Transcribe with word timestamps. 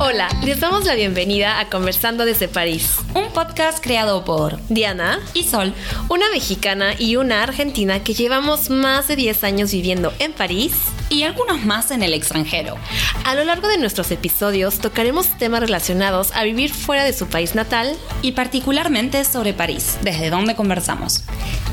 Hola, 0.00 0.28
les 0.44 0.60
damos 0.60 0.84
la 0.84 0.94
bienvenida 0.94 1.60
a 1.60 1.68
Conversando 1.70 2.24
desde 2.24 2.48
París. 2.48 2.96
Un 3.14 3.32
podcast 3.32 3.82
creado 3.82 4.24
por 4.24 4.58
Diana 4.68 5.20
y 5.34 5.44
Sol, 5.44 5.72
una 6.08 6.30
mexicana 6.30 6.94
y 6.98 7.16
una 7.16 7.42
argentina 7.42 8.02
que 8.02 8.14
llevamos 8.14 8.68
más 8.68 9.08
de 9.08 9.16
10 9.16 9.44
años 9.44 9.72
viviendo 9.72 10.12
en 10.18 10.32
París 10.32 10.74
y 11.10 11.22
algunos 11.22 11.64
más 11.64 11.90
en 11.90 12.02
el 12.02 12.14
extranjero. 12.14 12.76
A 13.24 13.34
lo 13.34 13.44
largo 13.44 13.68
de 13.68 13.78
nuestros 13.78 14.10
episodios 14.10 14.78
tocaremos 14.78 15.38
temas 15.38 15.60
relacionados 15.60 16.32
a 16.34 16.44
vivir 16.44 16.72
fuera 16.72 17.04
de 17.04 17.12
su 17.12 17.26
país 17.28 17.54
natal 17.54 17.96
y 18.22 18.32
particularmente 18.32 19.24
sobre 19.24 19.52
París, 19.52 19.98
desde 20.02 20.30
donde 20.30 20.54
conversamos. 20.54 21.24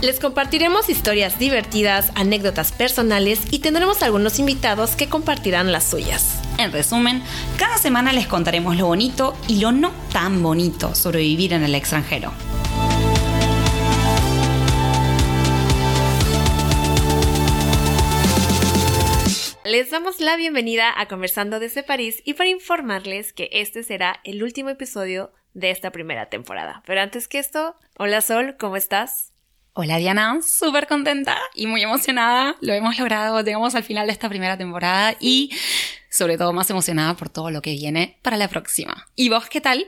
Les 0.05 0.19
compartiremos 0.19 0.87
historias 0.87 1.39
divertidas, 1.39 2.11
anécdotas 2.13 2.71
personales 2.71 3.41
y 3.49 3.57
tendremos 3.57 4.03
algunos 4.03 4.37
invitados 4.37 4.95
que 4.95 5.09
compartirán 5.09 5.71
las 5.71 5.89
suyas. 5.89 6.39
En 6.59 6.71
resumen, 6.71 7.23
cada 7.57 7.79
semana 7.79 8.13
les 8.13 8.27
contaremos 8.27 8.77
lo 8.77 8.85
bonito 8.85 9.35
y 9.47 9.61
lo 9.61 9.71
no 9.71 9.91
tan 10.13 10.43
bonito 10.43 10.93
sobre 10.93 11.21
vivir 11.21 11.53
en 11.53 11.63
el 11.63 11.73
extranjero. 11.73 12.31
Les 19.63 19.89
damos 19.89 20.19
la 20.19 20.35
bienvenida 20.35 20.93
a 20.95 21.07
Conversando 21.07 21.59
desde 21.59 21.81
París 21.81 22.21
y 22.25 22.35
para 22.35 22.51
informarles 22.51 23.33
que 23.33 23.49
este 23.51 23.81
será 23.81 24.19
el 24.23 24.43
último 24.43 24.69
episodio 24.69 25.33
de 25.55 25.71
esta 25.71 25.89
primera 25.89 26.27
temporada. 26.29 26.83
Pero 26.85 27.01
antes 27.01 27.27
que 27.27 27.39
esto, 27.39 27.75
hola 27.97 28.21
Sol, 28.21 28.55
¿cómo 28.59 28.77
estás? 28.77 29.34
Hola 29.77 29.97
Diana, 29.97 30.39
súper 30.41 30.87
contenta 30.87 31.37
y 31.53 31.67
muy 31.67 31.81
emocionada. 31.83 32.55
Lo 32.61 32.71
hemos 32.71 32.97
logrado, 32.97 33.41
llegamos 33.41 33.75
al 33.75 33.83
final 33.83 34.07
de 34.07 34.13
esta 34.13 34.29
primera 34.29 34.57
temporada 34.57 35.17
y 35.19 35.51
sobre 36.09 36.37
todo 36.37 36.53
más 36.53 36.69
emocionada 36.69 37.15
por 37.15 37.27
todo 37.27 37.51
lo 37.51 37.61
que 37.61 37.71
viene 37.71 38.17
para 38.21 38.37
la 38.37 38.47
próxima. 38.47 39.05
¿Y 39.17 39.27
vos 39.27 39.49
qué 39.49 39.59
tal? 39.59 39.85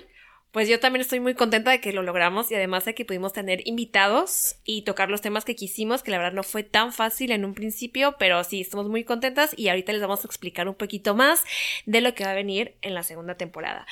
Pues 0.51 0.67
yo 0.67 0.81
también 0.81 0.99
estoy 0.99 1.21
muy 1.21 1.35
contenta 1.35 1.71
de 1.71 1.79
que 1.79 1.93
lo 1.93 2.03
logramos 2.03 2.51
y 2.51 2.55
además 2.55 2.83
de 2.83 2.95
que 2.95 3.05
pudimos 3.05 3.31
tener 3.31 3.65
invitados 3.65 4.57
y 4.65 4.81
tocar 4.81 5.09
los 5.09 5.21
temas 5.21 5.45
que 5.45 5.55
quisimos, 5.55 6.03
que 6.03 6.11
la 6.11 6.17
verdad 6.17 6.33
no 6.33 6.43
fue 6.43 6.63
tan 6.63 6.91
fácil 6.91 7.31
en 7.31 7.45
un 7.45 7.53
principio, 7.53 8.17
pero 8.19 8.43
sí, 8.43 8.59
estamos 8.59 8.89
muy 8.89 9.05
contentas 9.05 9.53
y 9.55 9.69
ahorita 9.69 9.93
les 9.93 10.01
vamos 10.01 10.25
a 10.25 10.27
explicar 10.27 10.67
un 10.67 10.75
poquito 10.75 11.15
más 11.15 11.45
de 11.85 12.01
lo 12.01 12.13
que 12.13 12.25
va 12.25 12.31
a 12.31 12.35
venir 12.35 12.75
en 12.81 12.93
la 12.93 13.03
segunda 13.03 13.35
temporada. 13.35 13.87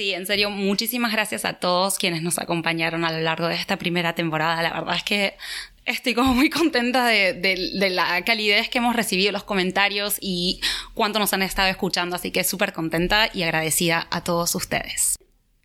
Sí, 0.00 0.14
en 0.14 0.24
serio, 0.24 0.48
muchísimas 0.48 1.12
gracias 1.12 1.44
a 1.44 1.52
todos 1.52 1.98
quienes 1.98 2.22
nos 2.22 2.38
acompañaron 2.38 3.04
a 3.04 3.12
lo 3.12 3.20
largo 3.20 3.48
de 3.48 3.54
esta 3.56 3.76
primera 3.76 4.14
temporada. 4.14 4.62
La 4.62 4.72
verdad 4.72 4.96
es 4.96 5.02
que 5.02 5.36
estoy 5.84 6.14
como 6.14 6.32
muy 6.32 6.48
contenta 6.48 7.06
de, 7.06 7.34
de, 7.34 7.90
la 7.90 8.24
calidez 8.24 8.70
que 8.70 8.78
hemos 8.78 8.96
recibido, 8.96 9.30
los 9.30 9.44
comentarios 9.44 10.16
y 10.18 10.62
cuánto 10.94 11.18
nos 11.18 11.34
han 11.34 11.42
estado 11.42 11.68
escuchando, 11.68 12.16
así 12.16 12.30
que 12.30 12.44
súper 12.44 12.72
contenta 12.72 13.28
y 13.34 13.42
agradecida 13.42 14.08
a 14.10 14.24
todos 14.24 14.54
ustedes. 14.54 15.18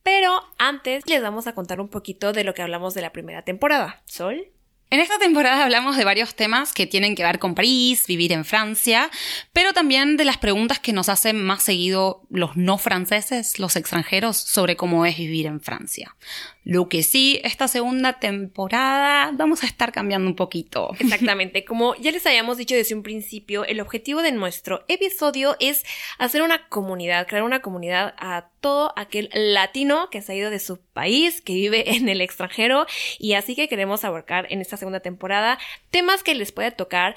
Pero 0.03 0.44
antes 0.58 1.08
les 1.08 1.22
vamos 1.22 1.47
a 1.47 1.56
contar 1.56 1.80
un 1.80 1.88
poquito 1.88 2.33
de 2.33 2.44
lo 2.44 2.53
que 2.53 2.61
hablamos 2.61 2.94
de 2.94 3.03
la 3.03 3.13
primera 3.13 3.44
temporada. 3.44 4.02
Sol. 4.03 4.52
En 4.91 5.00
esta 5.00 5.17
temporada 5.17 5.64
hablamos 5.64 5.97
de 5.97 6.03
varios 6.05 6.36
temas 6.36 6.72
que 6.72 6.86
tienen 6.86 7.16
que 7.16 7.23
ver 7.23 7.39
con 7.39 7.55
París, 7.55 8.05
vivir 8.08 8.31
en 8.31 8.45
Francia, 8.45 9.09
pero 9.52 9.73
también 9.73 10.16
de 10.16 10.25
las 10.25 10.38
preguntas 10.38 10.80
que 10.80 10.94
nos 10.94 11.09
hacen 11.09 11.44
más 11.44 11.64
seguido 11.64 12.22
los 12.30 12.55
no 12.55 12.78
franceses, 12.78 13.58
los 13.58 13.75
extranjeros, 13.75 14.38
sobre 14.38 14.75
cómo 14.75 15.06
es 15.06 15.17
vivir 15.17 15.47
en 15.47 15.59
Francia. 15.59 16.16
Lo 16.63 16.88
que 16.88 17.03
sí, 17.03 17.39
esta 17.44 17.67
segunda 17.67 18.19
temporada 18.19 19.31
vamos 19.33 19.63
a 19.63 19.67
estar 19.67 19.91
cambiando 19.91 20.30
un 20.30 20.36
poquito. 20.36 20.91
Exactamente, 21.00 21.66
como 21.66 21.95
ya 21.95 22.11
les 22.11 22.25
habíamos 22.25 22.58
dicho 22.58 22.75
desde 22.75 22.95
un 22.95 23.03
principio, 23.03 23.66
el 23.66 23.81
objetivo 23.81 24.22
de 24.22 24.31
nuestro 24.31 24.86
episodio 24.88 25.56
es 25.59 25.83
hacer 26.19 26.41
una 26.41 26.67
comunidad, 26.69 27.28
crear 27.28 27.44
una 27.44 27.61
comunidad 27.61 28.13
a 28.17 28.50
todo 28.61 28.94
aquel 28.95 29.29
latino 29.34 30.09
que 30.09 30.22
se 30.22 30.31
ha 30.31 30.35
ido 30.35 30.50
de 30.50 30.59
su 30.59 30.79
país, 30.79 31.41
que 31.41 31.53
vive 31.53 31.95
en 31.95 32.09
el 32.09 32.22
extranjero, 32.22 32.88
y 33.19 33.34
así 33.34 33.56
que 33.56 33.68
queremos 33.68 34.03
abarcar 34.03 34.47
en 34.50 34.62
esta 34.62 34.75
segunda 34.78 35.00
temporada 35.00 35.58
temas 35.91 36.24
que 36.24 36.36
les 36.36 36.52
puede 36.52 36.72
tocar 36.72 37.16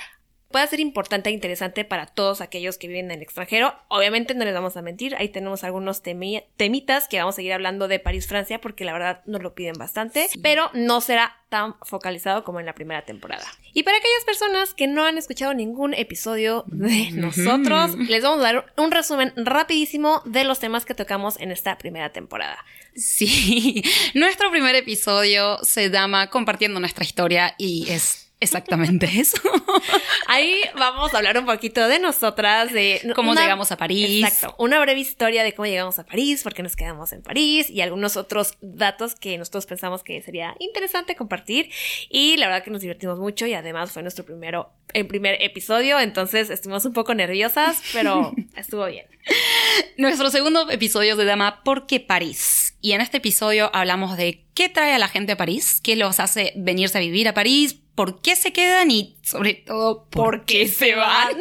pueda 0.50 0.66
ser 0.66 0.80
importante 0.80 1.30
e 1.30 1.32
interesante 1.32 1.84
para 1.84 2.06
todos 2.06 2.40
aquellos 2.40 2.78
que 2.78 2.88
viven 2.88 3.06
en 3.06 3.18
el 3.18 3.22
extranjero. 3.22 3.74
Obviamente 3.88 4.34
no 4.34 4.44
les 4.44 4.54
vamos 4.54 4.76
a 4.76 4.82
mentir, 4.82 5.14
ahí 5.16 5.28
tenemos 5.28 5.64
algunos 5.64 6.02
temitas 6.02 7.08
que 7.08 7.18
vamos 7.18 7.34
a 7.34 7.36
seguir 7.36 7.52
hablando 7.52 7.88
de 7.88 7.98
París, 7.98 8.26
Francia, 8.26 8.60
porque 8.60 8.84
la 8.84 8.92
verdad 8.92 9.22
nos 9.26 9.42
lo 9.42 9.54
piden 9.54 9.74
bastante, 9.74 10.28
pero 10.42 10.70
no 10.74 11.00
será 11.00 11.36
tan 11.48 11.76
focalizado 11.82 12.44
como 12.44 12.60
en 12.60 12.66
la 12.66 12.74
primera 12.74 13.02
temporada. 13.02 13.46
Y 13.72 13.82
para 13.82 13.98
aquellas 13.98 14.24
personas 14.24 14.74
que 14.74 14.86
no 14.86 15.04
han 15.04 15.18
escuchado 15.18 15.54
ningún 15.54 15.94
episodio 15.94 16.64
de 16.66 17.10
nosotros, 17.12 17.96
les 17.96 18.22
vamos 18.22 18.40
a 18.40 18.52
dar 18.52 18.72
un 18.76 18.90
resumen 18.90 19.32
rapidísimo 19.36 20.22
de 20.24 20.44
los 20.44 20.58
temas 20.58 20.84
que 20.84 20.94
tocamos 20.94 21.38
en 21.40 21.50
esta 21.50 21.78
primera 21.78 22.10
temporada. 22.10 22.58
Sí, 22.94 23.82
nuestro 24.14 24.50
primer 24.50 24.74
episodio 24.74 25.58
se 25.62 25.90
llama 25.90 26.28
Compartiendo 26.30 26.80
nuestra 26.80 27.04
historia 27.04 27.54
y 27.58 27.86
es 27.90 28.27
Exactamente 28.40 29.06
eso. 29.16 29.38
Ahí 30.26 30.60
vamos 30.76 31.12
a 31.12 31.18
hablar 31.18 31.38
un 31.38 31.46
poquito 31.46 31.88
de 31.88 31.98
nosotras, 31.98 32.72
de 32.72 33.00
cómo 33.14 33.34
llegamos 33.34 33.72
a 33.72 33.76
París. 33.76 34.24
Exacto, 34.24 34.54
una 34.58 34.78
breve 34.80 35.00
historia 35.00 35.42
de 35.42 35.54
cómo 35.54 35.66
llegamos 35.66 35.98
a 35.98 36.04
París, 36.04 36.42
por 36.42 36.54
qué 36.54 36.62
nos 36.62 36.76
quedamos 36.76 37.12
en 37.12 37.22
París 37.22 37.68
y 37.68 37.80
algunos 37.80 38.16
otros 38.16 38.54
datos 38.60 39.14
que 39.14 39.36
nosotros 39.38 39.66
pensamos 39.66 40.04
que 40.04 40.22
sería 40.22 40.54
interesante 40.60 41.16
compartir. 41.16 41.70
Y 42.08 42.36
la 42.36 42.46
verdad 42.46 42.64
que 42.64 42.70
nos 42.70 42.82
divertimos 42.82 43.18
mucho 43.18 43.46
y 43.46 43.54
además 43.54 43.90
fue 43.90 44.02
nuestro 44.02 44.24
primero, 44.24 44.70
el 44.92 45.06
primer 45.06 45.42
episodio, 45.42 45.98
entonces 45.98 46.50
estuvimos 46.50 46.84
un 46.84 46.92
poco 46.92 47.14
nerviosas, 47.14 47.82
pero 47.92 48.32
estuvo 48.56 48.86
bien. 48.86 49.06
Nuestro 49.96 50.30
segundo 50.30 50.70
episodio 50.70 51.16
se 51.16 51.24
llama 51.24 51.62
¿Por 51.64 51.86
qué 51.86 51.98
París? 52.00 52.76
Y 52.80 52.92
en 52.92 53.00
este 53.00 53.16
episodio 53.16 53.70
hablamos 53.74 54.16
de 54.16 54.44
qué 54.54 54.68
trae 54.68 54.94
a 54.94 54.98
la 54.98 55.08
gente 55.08 55.32
a 55.32 55.36
París, 55.36 55.80
qué 55.82 55.96
los 55.96 56.20
hace 56.20 56.52
venirse 56.56 56.98
a 56.98 57.00
vivir 57.00 57.28
a 57.28 57.34
París, 57.34 57.80
por 57.98 58.20
qué 58.20 58.36
se 58.36 58.52
quedan 58.52 58.92
y 58.92 59.16
sobre 59.22 59.54
todo 59.54 60.04
por, 60.04 60.44
qué 60.44 60.68
se 60.68 60.94
van. 60.94 61.36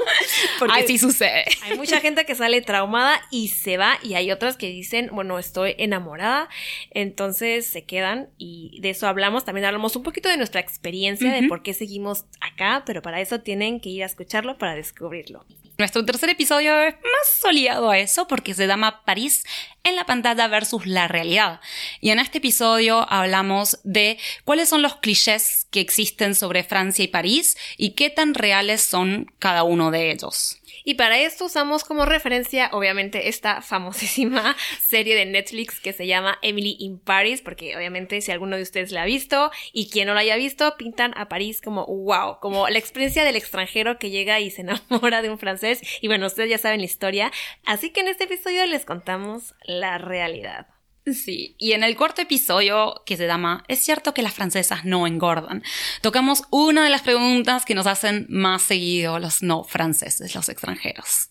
Porque 0.58 0.80
así 0.80 0.96
sucede. 0.96 1.44
Hay 1.64 1.76
mucha 1.76 2.00
gente 2.00 2.24
que 2.24 2.34
sale 2.34 2.62
traumada 2.62 3.20
y 3.30 3.48
se 3.48 3.76
va 3.76 3.98
y 4.02 4.14
hay 4.14 4.32
otras 4.32 4.56
que 4.56 4.68
dicen, 4.68 5.10
bueno, 5.12 5.38
estoy 5.38 5.74
enamorada, 5.76 6.48
entonces 6.92 7.66
se 7.66 7.84
quedan 7.84 8.30
y 8.38 8.80
de 8.80 8.88
eso 8.88 9.06
hablamos. 9.06 9.44
También 9.44 9.66
hablamos 9.66 9.96
un 9.96 10.02
poquito 10.02 10.30
de 10.30 10.38
nuestra 10.38 10.62
experiencia, 10.62 11.30
de 11.30 11.46
por 11.46 11.62
qué 11.62 11.74
seguimos 11.74 12.24
acá, 12.40 12.84
pero 12.86 13.02
para 13.02 13.20
eso 13.20 13.40
tienen 13.40 13.78
que 13.78 13.90
ir 13.90 14.02
a 14.02 14.06
escucharlo 14.06 14.56
para 14.56 14.76
descubrirlo. 14.76 15.44
Nuestro 15.80 16.04
tercer 16.04 16.30
episodio 16.30 16.76
es 16.80 16.94
más 16.94 17.40
soleado 17.40 17.88
a 17.90 17.98
eso 18.00 18.26
porque 18.26 18.52
se 18.52 18.66
llama 18.66 19.04
París 19.04 19.44
en 19.84 19.94
la 19.94 20.06
pantalla 20.06 20.48
versus 20.48 20.86
la 20.86 21.06
realidad. 21.06 21.60
Y 22.00 22.10
en 22.10 22.18
este 22.18 22.38
episodio 22.38 23.06
hablamos 23.08 23.78
de 23.84 24.18
cuáles 24.44 24.68
son 24.68 24.82
los 24.82 24.96
clichés 24.96 25.68
que 25.70 25.78
existen 25.78 26.34
sobre 26.34 26.64
Francia 26.64 27.04
y 27.04 27.08
París 27.08 27.56
y 27.76 27.92
qué 27.92 28.10
tan 28.10 28.34
reales 28.34 28.82
son 28.82 29.32
cada 29.38 29.62
uno 29.62 29.92
de 29.92 30.10
ellos. 30.10 30.60
Y 30.88 30.94
para 30.94 31.18
esto 31.18 31.44
usamos 31.44 31.84
como 31.84 32.06
referencia, 32.06 32.70
obviamente, 32.72 33.28
esta 33.28 33.60
famosísima 33.60 34.56
serie 34.80 35.16
de 35.16 35.26
Netflix 35.26 35.80
que 35.80 35.92
se 35.92 36.06
llama 36.06 36.38
Emily 36.40 36.76
in 36.78 36.98
Paris, 36.98 37.42
porque 37.42 37.76
obviamente 37.76 38.22
si 38.22 38.32
alguno 38.32 38.56
de 38.56 38.62
ustedes 38.62 38.90
la 38.90 39.02
ha 39.02 39.04
visto 39.04 39.50
y 39.74 39.90
quien 39.90 40.06
no 40.06 40.14
la 40.14 40.20
haya 40.20 40.36
visto, 40.36 40.76
pintan 40.78 41.12
a 41.18 41.28
París 41.28 41.60
como 41.60 41.84
wow, 41.84 42.38
como 42.40 42.70
la 42.70 42.78
experiencia 42.78 43.22
del 43.22 43.36
extranjero 43.36 43.98
que 43.98 44.08
llega 44.08 44.40
y 44.40 44.50
se 44.50 44.62
enamora 44.90 45.20
de 45.20 45.28
un 45.28 45.38
francés. 45.38 45.67
Y 46.00 46.08
bueno, 46.08 46.26
ustedes 46.26 46.50
ya 46.50 46.58
saben 46.58 46.80
la 46.80 46.86
historia. 46.86 47.30
Así 47.64 47.90
que 47.90 48.00
en 48.00 48.08
este 48.08 48.24
episodio 48.24 48.64
les 48.66 48.84
contamos 48.84 49.54
la 49.64 49.98
realidad. 49.98 50.66
Sí, 51.14 51.54
y 51.58 51.72
en 51.72 51.84
el 51.84 51.96
cuarto 51.96 52.22
episodio 52.22 53.02
que 53.06 53.16
se 53.16 53.26
llama 53.26 53.64
¿Es 53.68 53.80
cierto 53.80 54.14
que 54.14 54.22
las 54.22 54.34
francesas 54.34 54.84
no 54.84 55.06
engordan? 55.06 55.62
Tocamos 56.00 56.44
una 56.50 56.84
de 56.84 56.90
las 56.90 57.02
preguntas 57.02 57.64
que 57.64 57.74
nos 57.74 57.86
hacen 57.86 58.26
más 58.28 58.62
seguido 58.62 59.18
los 59.18 59.42
no 59.42 59.64
franceses, 59.64 60.34
los 60.34 60.48
extranjeros. 60.48 61.30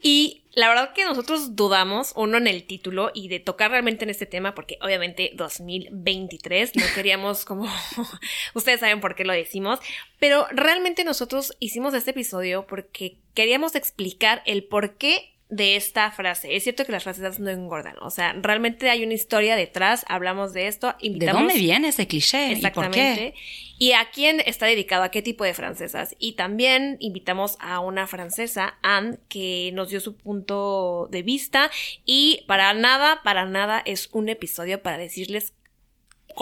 Y 0.00 0.44
la 0.52 0.68
verdad 0.68 0.92
que 0.92 1.04
nosotros 1.04 1.56
dudamos, 1.56 2.12
uno 2.16 2.36
en 2.36 2.46
el 2.46 2.64
título 2.64 3.10
y 3.14 3.28
de 3.28 3.40
tocar 3.40 3.70
realmente 3.70 4.04
en 4.04 4.10
este 4.10 4.26
tema, 4.26 4.54
porque 4.54 4.78
obviamente 4.80 5.32
2023 5.34 6.76
no 6.76 6.84
queríamos 6.94 7.44
como, 7.44 7.68
ustedes 8.54 8.80
saben 8.80 9.00
por 9.00 9.14
qué 9.14 9.24
lo 9.24 9.32
decimos, 9.32 9.80
pero 10.18 10.46
realmente 10.50 11.04
nosotros 11.04 11.56
hicimos 11.58 11.94
este 11.94 12.10
episodio 12.10 12.66
porque 12.66 13.18
queríamos 13.34 13.74
explicar 13.74 14.42
el 14.46 14.64
por 14.64 14.96
qué 14.96 15.37
de 15.50 15.76
esta 15.76 16.10
frase. 16.10 16.54
Es 16.56 16.64
cierto 16.64 16.84
que 16.84 16.92
las 16.92 17.04
frases 17.04 17.40
no 17.40 17.50
engordan, 17.50 17.96
o 18.00 18.10
sea, 18.10 18.34
realmente 18.34 18.90
hay 18.90 19.02
una 19.02 19.14
historia 19.14 19.56
detrás, 19.56 20.04
hablamos 20.08 20.52
de 20.52 20.66
esto, 20.66 20.94
invitamos... 21.00 21.42
¿De 21.42 21.46
dónde 21.46 21.58
viene 21.58 21.88
ese 21.88 22.06
cliché? 22.06 22.52
Exactamente. 22.52 23.34
¿Y, 23.78 23.92
a 23.92 24.10
quién 24.10 24.42
está 24.44 24.66
dedicado, 24.66 25.04
a 25.04 25.10
qué 25.10 25.22
tipo 25.22 25.44
de 25.44 25.54
francesas. 25.54 26.16
Y 26.18 26.32
también 26.32 26.96
invitamos 26.98 27.56
a 27.60 27.78
una 27.80 28.06
francesa, 28.06 28.76
Anne, 28.82 29.18
que 29.28 29.70
nos 29.72 29.90
dio 29.90 30.00
su 30.00 30.16
punto 30.16 31.08
de 31.10 31.22
vista 31.22 31.70
y 32.04 32.44
para 32.46 32.74
nada, 32.74 33.22
para 33.22 33.46
nada 33.46 33.80
es 33.84 34.08
un 34.12 34.28
episodio 34.28 34.82
para 34.82 34.98
decirles 34.98 35.54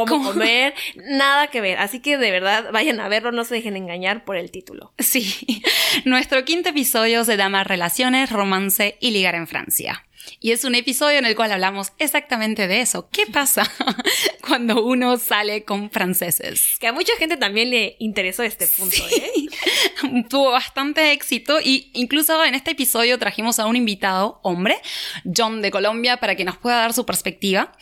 cómo 0.05 0.33
comer, 0.33 0.75
nada 0.97 1.49
que 1.49 1.61
ver. 1.61 1.79
Así 1.79 2.01
que 2.01 2.19
de 2.19 2.31
verdad 2.31 2.71
vayan 2.73 3.01
a 3.01 3.09
verlo, 3.09 3.33
no 3.33 3.45
se 3.45 3.55
dejen 3.55 3.77
engañar 3.77 4.25
por 4.25 4.37
el 4.37 4.51
título. 4.51 4.93
Sí, 4.99 5.63
nuestro 6.05 6.45
quinto 6.45 6.71
episodio 6.71 7.25
se 7.25 7.37
llama 7.37 7.65
Relaciones, 7.65 8.31
Romance 8.31 8.97
y 9.01 9.11
Ligar 9.11 9.35
en 9.35 9.47
Francia. 9.47 10.07
Y 10.41 10.53
es 10.53 10.65
un 10.65 10.75
episodio 10.75 11.19
en 11.19 11.25
el 11.25 11.37
cual 11.37 11.53
hablamos 11.53 11.93
exactamente 11.99 12.67
de 12.67 12.81
eso. 12.81 13.09
¿Qué 13.11 13.27
pasa 13.27 13.71
cuando 14.47 14.85
uno 14.85 15.17
sale 15.19 15.65
con 15.65 15.91
franceses? 15.91 16.77
Que 16.81 16.89
a 16.89 16.93
mucha 16.93 17.13
gente 17.19 17.37
también 17.37 17.71
le 17.71 17.97
interesó 17.99 18.43
este 18.43 18.67
punto, 18.67 18.97
¿eh? 18.97 20.25
Tuvo 20.29 20.51
bastante 20.51 21.13
éxito 21.13 21.59
y 21.63 21.91
incluso 21.95 22.45
en 22.45 22.55
este 22.55 22.73
episodio 22.73 23.19
trajimos 23.19 23.59
a 23.59 23.67
un 23.67 23.77
invitado, 23.77 24.41
hombre, 24.43 24.77
John 25.25 25.63
de 25.63 25.71
Colombia, 25.71 26.19
para 26.19 26.35
que 26.35 26.45
nos 26.45 26.57
pueda 26.57 26.77
dar 26.77 26.93
su 26.93 27.07
perspectiva. 27.07 27.73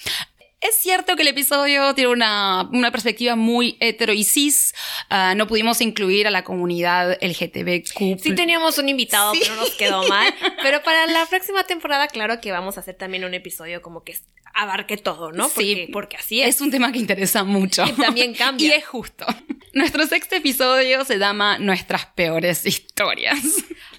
Es 0.64 0.76
cierto 0.76 1.14
que 1.14 1.20
el 1.20 1.28
episodio 1.28 1.94
tiene 1.94 2.10
una, 2.10 2.70
perspectiva 2.90 3.36
muy 3.36 3.76
hetero 3.80 4.14
y 4.14 4.24
cis. 4.24 4.72
Ah, 5.10 5.34
no 5.36 5.46
pudimos 5.46 5.82
incluir 5.82 6.26
a 6.26 6.30
la 6.30 6.42
comunidad 6.42 7.18
LGTBQ. 7.20 8.18
Sí 8.18 8.34
teníamos 8.34 8.78
un 8.78 8.88
invitado, 8.88 9.34
pero 9.38 9.56
nos 9.56 9.72
quedó 9.72 10.08
mal. 10.08 10.34
Pero 10.62 10.82
para 10.82 11.06
la 11.06 11.26
próxima 11.26 11.64
temporada, 11.64 12.08
claro 12.08 12.40
que 12.40 12.50
vamos 12.50 12.78
a 12.78 12.80
hacer 12.80 12.94
también 12.94 13.26
un 13.26 13.34
episodio 13.34 13.82
como 13.82 14.04
que 14.04 14.16
abarque 14.54 14.96
todo, 14.96 15.32
¿no? 15.32 15.50
sí, 15.50 15.88
porque 15.92 16.16
así 16.16 16.40
es. 16.40 16.54
Es 16.54 16.60
un 16.62 16.70
tema 16.70 16.92
que 16.92 16.98
interesa 16.98 17.44
mucho. 17.44 17.84
Y 17.84 17.92
también 17.92 18.32
cambia. 18.32 18.68
Y 18.70 18.72
es 18.72 18.86
justo. 18.86 19.26
Nuestro 19.74 20.06
sexto 20.06 20.36
episodio 20.36 21.04
se 21.04 21.18
llama 21.18 21.58
Nuestras 21.58 22.06
peores 22.06 22.64
historias. 22.64 23.38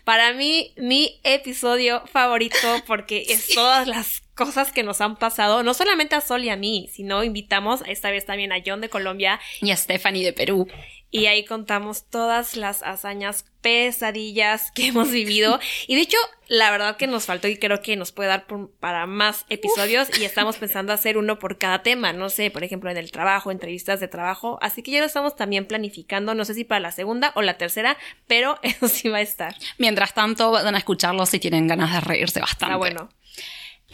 Para 0.03 0.33
mí, 0.33 0.73
mi 0.77 1.19
episodio 1.23 2.03
favorito 2.12 2.83
porque 2.88 3.25
es 3.27 3.50
todas 3.50 3.88
las 3.88 4.25
cosas 4.36 4.72
que 4.72 4.84
nos 4.84 5.02
han 5.02 5.16
pasado, 5.16 5.64
no 5.64 5.74
solamente 5.74 6.16
a 6.16 6.22
Sol 6.22 6.44
y 6.44 6.50
a 6.50 6.56
mí, 6.56 6.90
sino 6.92 7.24
invitamos 7.24 7.82
esta 7.88 8.12
vez 8.12 8.26
también 8.26 8.52
a 8.52 8.62
John 8.64 8.82
de 8.82 8.90
Colombia 8.90 9.40
y 9.62 9.72
a 9.72 9.78
Stephanie 9.78 10.26
de 10.26 10.34
Perú. 10.34 10.68
Y 11.12 11.28
ahí 11.28 11.46
contamos 11.46 12.10
todas 12.10 12.58
las 12.58 12.84
hazañas, 12.84 13.46
pesadillas 13.62 14.72
que 14.72 14.88
hemos 14.88 15.12
vivido. 15.12 15.60
Y 15.88 15.96
de 15.96 16.02
hecho, 16.02 16.18
la 16.50 16.72
verdad 16.72 16.98
que 16.98 17.08
nos 17.08 17.26
faltó 17.26 17.48
y 17.48 17.58
creo 17.58 17.82
que 17.82 17.96
nos 17.96 18.12
puede 18.12 18.28
dar 18.28 18.48
para 18.82 19.06
más 19.06 19.46
episodios. 19.48 20.10
Y 20.20 20.26
estamos 20.26 20.58
pensando 20.58 20.92
hacer 20.92 21.18
uno 21.18 21.40
por 21.40 21.58
cada 21.58 21.84
tema. 21.84 22.12
No 22.12 22.30
sé, 22.30 22.52
por 22.52 22.66
ejemplo, 22.66 22.90
en 22.92 22.98
el 22.98 23.12
trabajo, 23.12 23.50
entrevistas 23.50 24.02
de 24.02 24.10
trabajo. 24.10 24.60
Así 24.62 24.84
que 24.84 24.92
ya 24.92 25.00
lo 25.00 25.06
estamos 25.06 25.38
también 25.38 25.68
planificando. 25.68 26.36
No 26.36 26.44
sé 26.44 26.54
si 26.54 26.66
para 26.66 26.82
la 26.82 26.92
segunda 26.92 27.32
o 27.36 27.42
la 27.42 27.58
tercera, 27.58 27.98
pero 28.28 28.60
eso 28.64 28.90
sí 28.90 29.08
va 29.08 29.20
a 29.20 29.22
estar. 29.22 29.56
Mientras 29.78 30.14
tanto, 30.14 30.52
van 30.52 30.76
a 30.76 30.80
escucharlo 30.80 31.26
si 31.26 31.40
tienen 31.40 31.68
ganas 31.68 31.94
de 31.94 32.02
reírse 32.02 32.42
bastante. 32.42 32.74
Ah, 32.74 32.78
bueno. 32.78 33.10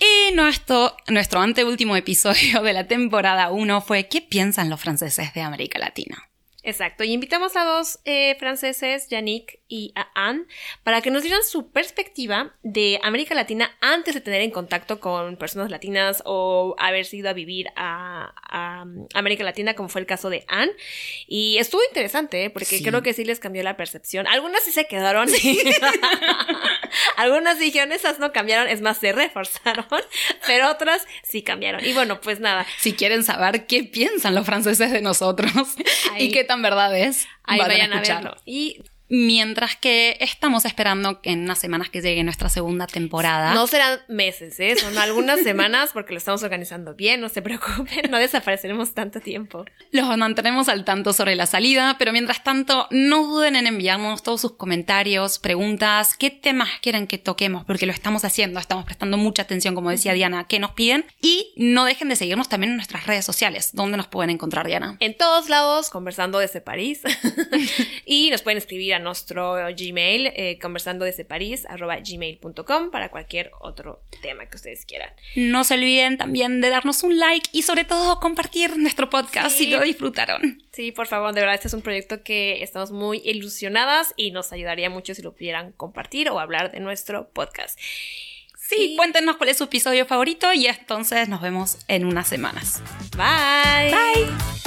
Y 0.02 0.34
nuestro, 0.34 0.98
nuestro 1.10 1.42
anteúltimo 1.42 1.96
episodio 1.96 2.64
de 2.64 2.74
la 2.74 2.88
temporada 2.88 3.52
1 3.52 3.82
fue 3.82 4.08
¿Qué 4.08 4.20
piensan 4.20 4.68
los 4.68 4.82
franceses 4.82 5.32
de 5.36 5.42
América 5.42 5.78
Latina? 5.78 6.32
Exacto, 6.64 7.04
y 7.04 7.12
invitamos 7.12 7.56
a 7.56 7.66
dos 7.66 8.00
eh, 8.06 8.36
franceses, 8.40 9.08
Yannick 9.10 9.60
y 9.68 9.94
a 9.96 10.12
Anne, 10.14 10.46
para 10.84 11.02
que 11.02 11.10
nos 11.10 11.24
dieran 11.24 11.44
su 11.44 11.72
perspectiva 11.72 12.56
de 12.62 13.00
América 13.04 13.34
Latina 13.34 13.76
antes 13.82 14.14
de 14.14 14.22
tener 14.22 14.42
en 14.42 14.52
contacto 14.52 15.00
con 15.00 15.38
personas 15.38 15.72
latinas 15.72 16.22
o 16.26 16.76
haber 16.78 17.06
ido 17.14 17.30
a 17.30 17.34
vivir 17.34 17.68
a, 17.76 18.34
América 19.14 19.44
Latina, 19.44 19.76
como 19.76 19.90
fue 19.90 20.02
el 20.02 20.08
caso 20.08 20.30
de 20.30 20.46
Anne. 20.48 20.74
Y 21.28 21.58
estuvo 21.58 21.82
interesante, 21.88 22.46
¿eh? 22.46 22.50
porque 22.50 22.82
creo 22.84 23.02
que 23.02 23.14
sí 23.14 23.24
les 23.24 23.40
cambió 23.40 23.64
la 23.64 23.78
percepción. 23.78 24.28
Algunas 24.28 24.64
sí 24.64 24.72
se 24.72 24.86
quedaron. 24.86 25.30
Algunas 27.18 27.60
dijeron, 27.60 27.92
esas 27.92 28.20
no 28.20 28.32
cambiaron, 28.32 28.68
es 28.68 28.82
más, 28.82 28.98
se 28.98 29.12
reforzaron, 29.12 29.86
pero 30.48 30.70
otras 30.70 31.08
sí 31.24 31.42
cambiaron. 31.42 31.84
Y 31.86 31.94
bueno, 31.94 32.22
pues 32.22 32.40
nada. 32.40 32.66
Si 32.80 32.94
quieren 32.94 33.24
saber 33.24 33.66
qué 33.68 33.84
piensan 33.84 34.36
los 34.36 34.46
franceses 34.46 34.92
de 34.92 35.02
nosotros 35.02 35.52
y 36.18 36.32
qué 36.32 36.44
tan 36.44 36.62
verdad 36.62 36.98
es, 36.98 37.28
ahí 37.44 37.60
vayan 37.60 37.94
a. 37.94 38.38
Y 38.46 38.82
Mientras 39.14 39.76
que 39.76 40.16
estamos 40.22 40.64
esperando 40.64 41.22
que 41.22 41.32
en 41.32 41.42
unas 41.42 41.60
semanas 41.60 41.90
que 41.90 42.02
llegue 42.02 42.24
nuestra 42.24 42.48
segunda 42.48 42.88
temporada. 42.88 43.54
No 43.54 43.68
serán 43.68 44.00
meses, 44.08 44.58
¿eh? 44.62 44.78
Son 44.78 44.98
algunas 44.98 45.40
semanas 45.44 45.90
porque 45.92 46.14
lo 46.14 46.18
estamos 46.18 46.44
organizando 46.44 46.96
bien, 46.96 47.20
no 47.20 47.28
se 47.28 47.42
preocupen, 47.42 48.10
no 48.10 48.18
desapareceremos 48.18 48.94
tanto 48.94 49.20
tiempo. 49.20 49.66
Los 49.92 50.18
mantenemos 50.18 50.70
al 50.70 50.86
tanto 50.86 51.12
sobre 51.12 51.36
la 51.36 51.46
salida, 51.46 51.98
pero 52.00 52.14
mientras 52.14 52.42
tanto, 52.42 52.88
no 52.90 53.28
duden 53.28 53.58
en 53.58 53.68
enviarnos 53.68 54.24
todos 54.24 54.40
sus 54.40 54.54
comentarios, 54.54 55.40
preguntas, 55.40 56.16
qué 56.18 56.30
temas 56.30 56.70
quieren 56.82 57.06
que 57.06 57.18
toquemos, 57.18 57.66
porque 57.66 57.86
lo 57.86 57.92
estamos 57.92 58.24
haciendo, 58.24 58.62
estamos 58.62 58.86
prestando 58.86 59.18
mucha 59.18 59.42
atención, 59.42 59.76
como 59.76 59.90
decía 59.90 60.14
Diana, 60.14 60.48
qué 60.48 60.58
nos 60.58 60.72
piden. 60.72 61.06
Y 61.22 61.54
no 61.58 61.84
dejen 61.84 62.08
de 62.08 62.16
seguirnos 62.16 62.48
también 62.48 62.72
en 62.72 62.78
nuestras 62.78 63.08
redes 63.08 63.26
sociales. 63.26 63.72
¿Dónde 63.74 63.98
nos 63.98 64.08
pueden 64.08 64.30
encontrar, 64.30 64.68
Diana? 64.68 64.96
En 65.02 65.18
todos 65.18 65.50
lados, 65.50 65.90
conversando 65.90 66.40
desde 66.40 66.62
París. 66.62 67.02
y 68.06 68.30
nos 68.30 68.42
pueden 68.42 68.58
escribir 68.58 68.94
a 68.94 69.01
nuestro 69.02 69.56
Gmail, 69.76 70.28
eh, 70.36 70.60
conversando 70.62 71.06
desde 71.06 71.26
París, 71.26 71.66
arroba 71.68 71.98
gmail.com 71.98 72.92
para 72.92 73.10
cualquier 73.10 73.52
otro 73.60 74.04
tema 74.22 74.46
que 74.46 74.56
ustedes 74.56 74.86
quieran. 74.86 75.10
No 75.36 75.64
se 75.64 75.74
olviden 75.74 76.18
también 76.18 76.62
de 76.62 76.70
darnos 76.70 77.04
un 77.04 77.20
like 77.20 77.50
y 77.52 77.64
sobre 77.64 77.84
todo 77.84 78.20
compartir 78.20 78.78
nuestro 78.78 79.10
podcast 79.10 79.56
si 79.56 79.68
lo 79.68 79.82
disfrutaron. 79.82 80.64
Sí, 80.72 80.92
por 80.92 81.08
favor, 81.08 81.34
de 81.34 81.42
verdad, 81.42 81.56
este 81.56 81.68
es 81.68 81.74
un 81.74 81.82
proyecto 81.82 82.24
que 82.24 82.64
estamos 82.64 82.92
muy 82.92 83.22
ilusionadas 83.26 84.14
y 84.16 84.32
nos 84.32 84.52
ayudaría 84.54 84.90
mucho 84.90 85.14
si 85.14 85.22
lo 85.22 85.34
pudieran 85.34 85.74
compartir 85.74 86.30
o 86.30 86.40
hablar 86.40 86.72
de 86.72 86.80
nuestro 86.80 87.30
podcast. 87.30 87.78
Sí, 88.58 88.94
cuéntenos 88.96 89.36
cuál 89.36 89.50
es 89.50 89.58
su 89.58 89.66
episodio 89.66 90.06
favorito 90.06 90.54
y 90.54 90.66
entonces 90.68 91.28
nos 91.28 91.42
vemos 91.42 91.78
en 91.90 92.06
unas 92.06 92.28
semanas. 92.28 92.82
Bye. 93.18 93.92
Bye. 93.92 94.61